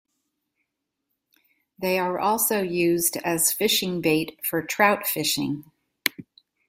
[1.77, 5.71] They are also used as fishing bait for trout fishing.